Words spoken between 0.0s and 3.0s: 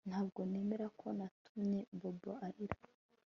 Ntabwo nemera ko natumye Bobo arira